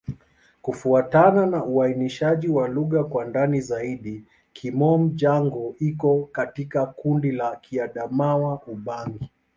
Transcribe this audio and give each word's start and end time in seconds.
Kufuatana 0.61 1.45
na 1.45 1.65
uainishaji 1.65 2.47
wa 2.49 2.67
lugha 2.67 3.03
kwa 3.03 3.25
ndani 3.25 3.61
zaidi, 3.61 4.23
Kimom-Jango 4.53 5.75
iko 5.79 6.29
katika 6.31 6.85
kundi 6.85 7.31
la 7.31 7.55
Kiadamawa-Ubangi. 7.55 9.29